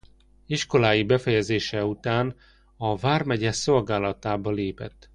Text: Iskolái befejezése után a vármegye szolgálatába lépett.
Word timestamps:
Iskolái 0.45 1.03
befejezése 1.03 1.85
után 1.85 2.35
a 2.77 2.97
vármegye 2.97 3.51
szolgálatába 3.51 4.51
lépett. 4.51 5.09